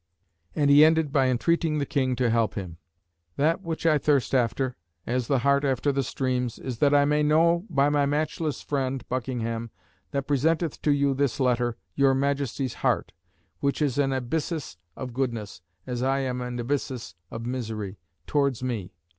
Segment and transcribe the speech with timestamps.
[0.55, 2.77] And he ended by entreating the King to help him:
[3.35, 7.21] "That which I thirst after, as the hart after the streams, is that I may
[7.21, 9.69] know by my matchless friend [Buckingham]
[10.09, 13.11] that presenteth to you this letter, your Majesty's heart
[13.59, 18.95] (which is an abyssus of goodness, as I am an abyssus of misery) towards me.